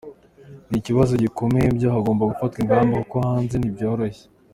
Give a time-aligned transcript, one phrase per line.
[0.69, 4.25] Ni ikibazo gikomeye byo hagomba gufatwa ingamba kuko hanze ntibyoroshye.